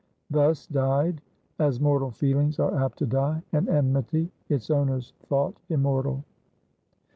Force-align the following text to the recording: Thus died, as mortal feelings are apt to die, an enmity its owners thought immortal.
Thus 0.31 0.65
died, 0.65 1.21
as 1.59 1.79
mortal 1.79 2.09
feelings 2.09 2.57
are 2.57 2.73
apt 2.75 2.97
to 2.97 3.05
die, 3.05 3.43
an 3.51 3.69
enmity 3.69 4.31
its 4.49 4.71
owners 4.71 5.13
thought 5.27 5.55
immortal. 5.69 6.23